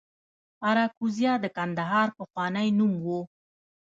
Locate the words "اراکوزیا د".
0.69-1.45